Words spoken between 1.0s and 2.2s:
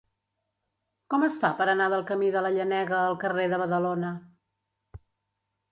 Com es fa per anar del